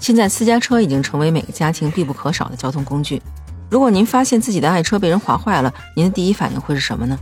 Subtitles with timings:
[0.00, 3.20] 现在私家车已经成为每个家庭必不可少的交通工具。
[3.70, 7.18] 如果您发现自己的爱车被人划坏了，您的第一反应会是什么呢？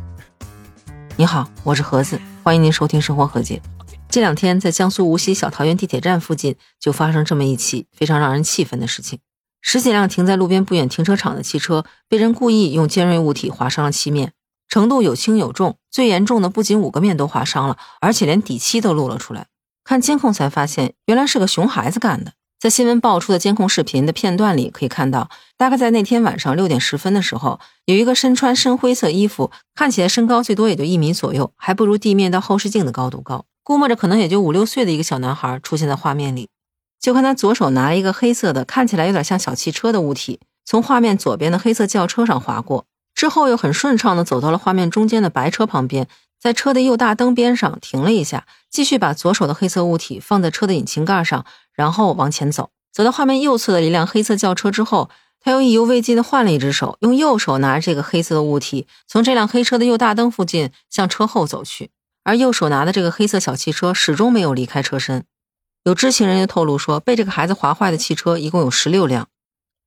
[1.16, 3.60] 你好，我是盒子，欢迎您收听生活和解。
[4.08, 9.18] 这两天在江苏无锡小桃园地铁站附近就发生这么一起非常让人气愤的事情：
[9.60, 14.32] 十几辆停在路边不远停车场的汽车被人故意用尖锐物体划伤了漆面，
[14.68, 19.48] 程度有轻有重，最严重的不仅五个面都划伤了，而且连底漆都露了出来。
[19.82, 22.32] 看监控才发现，原来是个熊孩子干的。
[22.58, 36.48] 在新闻爆出的监控视频的片段里，可以看到，大概在那天晚上六点十分的时候，有一个身穿深灰色衣服，看起来身高最多也就一米左右，还不如地面到后视镜的高度高，估摸着可能也就五六岁的一个小男孩出现在画面里。
[37.00, 46.08] 就看他左手拿一个黑色的，看起来有点像小汽车的物体，从画面左边的黑色轿车上划过，之后又很顺畅的走到了画面中间的白车旁边，
[46.40, 51.46] 在车的右大灯边上停了一下，继续把左手的黑色物体放在车的引擎盖上。
[51.78, 61.90] 然后往前走，走到画面右侧的一辆黑色轿车之后，他又意犹未尽的换了一只手，用右手拿着这个黑色的物体，从这辆黑车的右大灯附近向车后走去，
[62.24, 65.24] 而右手拿的这个黑色小汽车始终没有离开车身。
[65.84, 69.28] 有知情人员透露说，被这个孩子划坏的汽车一共有十六辆。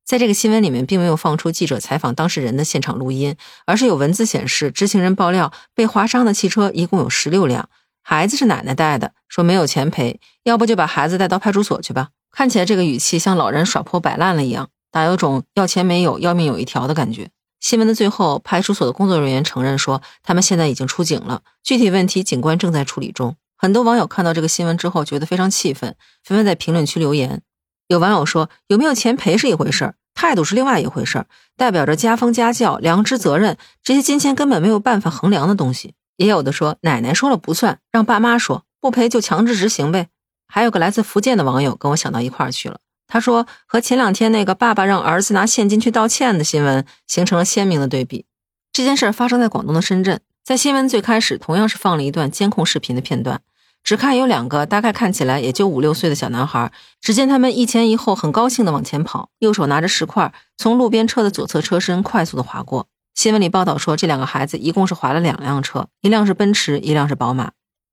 [0.06, 3.36] 在这个新闻里面，并没有放出记者采访当事人的现场录音，
[3.66, 7.70] 而是有文字显示，知情人爆料被划伤的汽车一共有十六辆。
[8.02, 12.10] 孩子是奶奶带的，说没有钱赔，要不就把孩子带到派出所去吧。
[12.32, 17.30] 看起来这个语气像老人耍泼摆烂了一样，大有种要钱没有，要命有一条的感觉。
[17.60, 23.36] 新闻的最后，派出所的工作人员承认说，他们现在已经出警了，具体问题警官正在处理中。
[23.56, 27.44] 很多网友看到这个新闻之后，觉得非常气愤，纷纷在评论区留言。
[27.88, 35.94] 有网友说，有没有钱赔是一回事儿，态度是另外一回事儿，代表着家风家教、良知责任，这些金钱根本没有办法衡量的东西。
[36.22, 40.10] 也有的说奶奶说了不算，让爸妈说不赔就强制执行呗。
[40.48, 48.26] 还有个来自福建的网友跟我想到一块儿去了，他说和前两天那个爸爸让儿子拿现金去道歉的新闻形成了鲜明的对比。
[48.72, 53.42] 这件事发生在广东的深圳，在新闻最开始同样是放了一段监控视频的片段，
[53.84, 62.86] 只看有两个大概看起来也就五六岁的小男孩，只见他们一前一后很高兴的往前跑，右手拿着石块从路边车的左侧车身快速的划过。
[63.22, 67.52] 新闻里报道说，这两个孩子一共是划了两辆车，一辆是奔驰，一辆是宝马。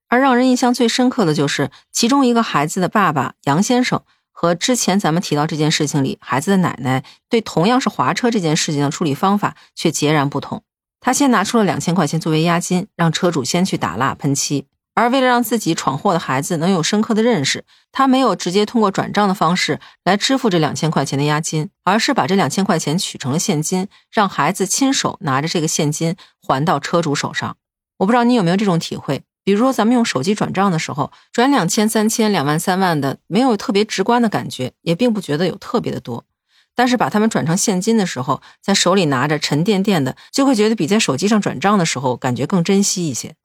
[0.08, 4.00] 而让人印象最深刻的就是，其中一个孩子的爸爸杨先生
[4.32, 10.62] 和之前咱们提到这件事情里孩子的奶奶对同样是划车这件事情的处理方法却截然不同。
[10.98, 14.64] 他先拿出了两千块钱作为押金，让车主先去打蜡喷漆。
[14.98, 27.56] 而为了让自己闯祸的孩子能有深刻的认识，他没有直接通过转账的方式来支付这两千块钱的押金，而是把这两千块钱取成了现金，让孩子亲手拿着这个现金还到车主手上。
[27.98, 36.24] 我不知道你有没有这种体会，比如说咱们用手机转账的时候，转两千、三千、两万、三万的，没有特别直观的感觉，也并不觉得有特别的多。
[36.74, 43.36] 但是把它们转成现金的时候，在手里拿着沉甸甸的，就会觉得比在手机上转账的时候感觉更珍惜一些。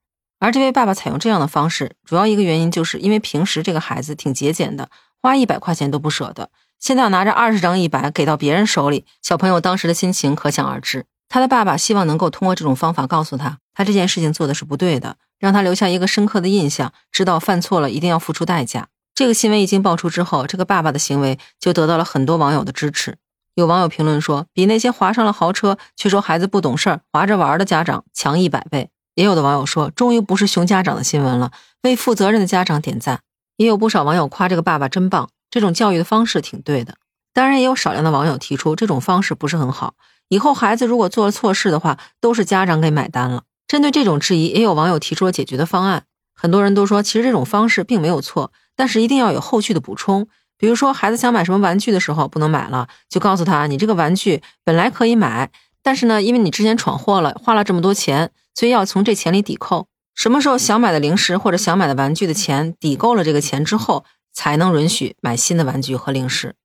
[0.44, 4.90] 而这位爸爸采用这样的方式，主要一个原因就是因为平时这个孩子挺节俭的，
[5.22, 6.50] 花一百块钱都不舍得。
[6.82, 11.06] 现在要拿着二十张一百给到别人手里，小朋友当时的心情可想而知。
[11.30, 18.90] 他的爸爸希望能够通过这种方法告诉他，他这件事情做的是不对的，让他留下一个深刻的印象，知道犯错了一定要付出代价。
[19.16, 23.16] 这个新闻一经爆出之后，这个爸爸的行为就得到了很多网友的支持。
[23.56, 28.90] 有网友评论说，比那些划上了豪车却说孩子不懂事儿、划着玩的家长强一百倍。
[29.16, 31.52] 也有的网友说，终于不是熊家长的新闻了，
[31.84, 33.22] 为负责任的家长点赞。
[33.58, 36.96] 也有不少网友夸这个爸爸真棒，这种教育的方式挺对的。
[37.34, 39.94] 当然，也有少量的网友提出这种方式不是很好，
[40.30, 43.44] 以后孩子如果做了错事的话，都是家长给买单了。
[43.68, 46.06] 针对这种质疑，也有网友提出了解决的方案。
[46.36, 50.28] 很多人都说，其实这种方式并没有错，但是一定要有后续的补充。
[50.58, 55.52] 比如说，孩子想买什么玩具的时候不能买了，就告诉他，你这个玩具本来可以买，
[55.84, 58.32] 但是呢，因为你之前闯祸了，花了这么多钱。
[58.56, 66.56] 所以要从这钱里抵扣，什么时候想买的零食或者想买的玩具的钱抵够了这个钱之后，才能允许买新的玩具和零食。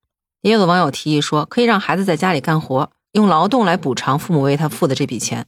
[0.41, 5.47] 也有的网友提议说，可以让孩子在家里干活，用劳动来补偿父母为他付的这笔钱。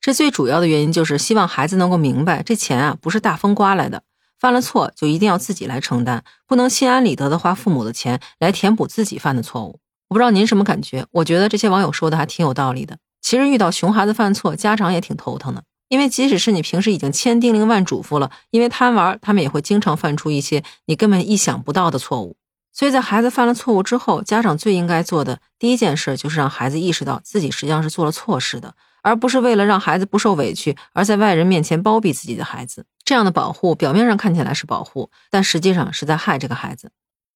[0.00, 4.02] 这最主要的原因就是希望孩子能够明白，这钱啊不是大风刮来的，
[4.40, 9.78] 犯了错就一定要自己来承担，不能心安理得的花父母的钱来填补自己犯的错误。
[10.08, 11.06] 我不知道您什么感觉？
[11.12, 12.98] 我觉得这些网友说的还挺有道理的。
[13.20, 15.62] 其实遇到熊孩子犯错，家长也挺头疼的。
[15.92, 22.34] 因为即使是你平时已经千叮咛万嘱咐了，因为贪玩，他们也会经常犯出一些你根本意想不到的错误。
[22.72, 32.86] 所以在孩子犯了错误之后，家长最应该做的第一件事就是让孩子意识到自己实际上是做了错事的，而不是为了让孩子不受委屈而在外人面前包庇自己的孩子。
[33.04, 36.90] 这样的保护表面上看起来是保护，但实际上是在害这个孩子。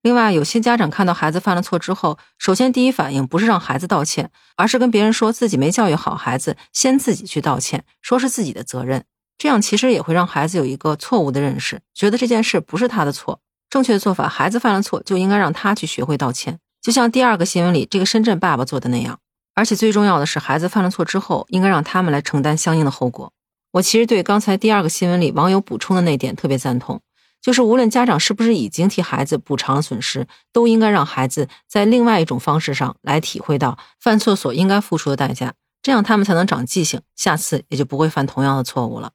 [0.07, 9.03] 另外，有些家长看到孩子犯了错之后，首先第一反应不是让孩子道歉，而是跟别人说自己没教育好孩子，先自己去道歉，说是自己的责任。
[9.37, 13.41] 这样其实也会让孩子有一个错误的认识，觉得这件事不是他的错。
[13.69, 19.19] 正确的做法，孩子犯了错就应该让他去学会道歉，就像第二个新闻里这个深圳爸爸做的那样。
[19.57, 23.33] 而且最重要的是，孩子犯了错之后，应该让他们来承担相应的后果。
[23.73, 27.01] 我其实对刚才第二个新闻里网友补充的那点特别赞同。
[27.47, 39.13] 就是无论家长是不是已经替孩子补偿了损失，都应该让孩子在另外一种方式上来体会到犯错所应该付出的代价，这样他们才能长记性，下次也就不会犯同样的错误了。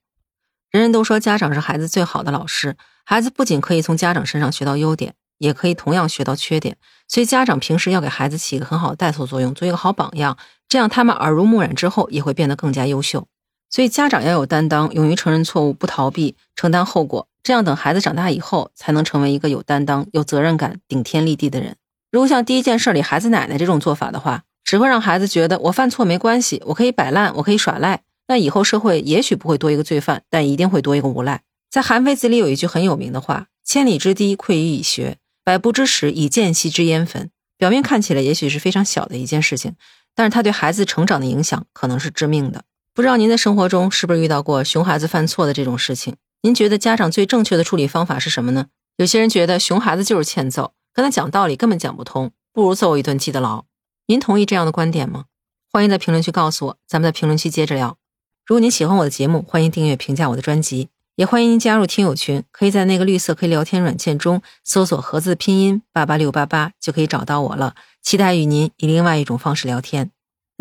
[0.69, 6.77] 人人都说家长是孩子最好的老师，孩子不仅可以从家长身上学到优点，也可以同样学到缺点，
[7.09, 10.37] 所以家长平时要给孩子起一个很好的带头作用，做一个好榜样，
[10.69, 13.27] 这样他们耳濡目染之后也会变得更加优秀。
[13.71, 17.27] 所以家长要有担当，勇于承认错误，不逃避，承担后果。
[17.41, 21.77] 这样等孩子长大以后，才能成为一个有担当、有责任感、顶天立地的人。
[22.11, 28.01] 如果像第一件事里孩子奶奶这种做法的话，只会让孩子觉得我犯错没关系，我可以摆烂，我可以耍赖。
[28.27, 31.41] 那以后社会也许不会多一个罪犯，但一定会多一个无赖。
[31.69, 39.75] 在《韩非子》里有一句很有名的话：“千里之堤，溃于蚁穴；百步之矢，以见隙之焉焚。”表面看起来也许是非常小的一件事情，
[40.13, 42.63] 但是它对孩子成长的影响可能是致命的。
[42.93, 46.17] 不知道您的生活中是不是遇到过熊孩子犯错的这种事情？
[46.41, 48.65] 您觉得家长最正确的处理方法是什么呢？
[48.97, 53.63] 有些人觉得熊孩子就是欠揍，跟他讲道理根本讲不通，不如揍一顿记得牢。
[54.07, 55.25] 您同意这样的观点吗？
[55.71, 57.97] 欢迎在评论区告诉我，咱们在评论区接着聊。
[58.45, 67.75] 如果您喜欢我的节目，欢迎订阅、评价我的专辑，也欢迎您加入听友群，可以在那个绿色可以聊天软件中搜索“盒子拼音八八六八八”就可以找到我了。
[68.01, 70.11] 期待与您以另外一种方式聊天。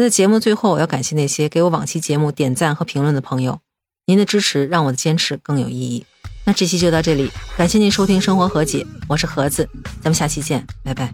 [0.01, 3.61] 在节目最后，我要感谢那些给我往期节目点赞和评论的朋友。
[4.07, 6.05] 您的支持让我的坚持更有意义。
[6.45, 9.69] 那这期就到这里，感谢您收听《生活和解》，我是盒子，
[10.01, 11.13] 咱们下期见，拜拜。